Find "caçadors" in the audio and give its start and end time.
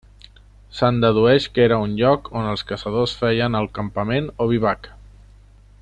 2.71-3.13